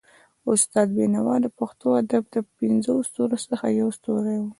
استاد 0.51 0.87
بينوا 0.97 1.35
د 1.41 1.47
پښتو 1.57 1.87
ادب 2.01 2.23
د 2.35 2.37
پنځو 2.57 2.95
ستورو 3.09 3.37
څخه 3.49 3.65
يو 3.79 3.87
ستوری 3.97 4.37
وو. 4.39 4.49